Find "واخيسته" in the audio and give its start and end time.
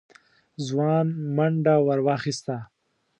2.07-2.55